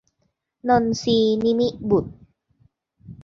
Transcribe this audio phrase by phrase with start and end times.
[0.69, 2.11] นนทรีย์ นิมิบุตร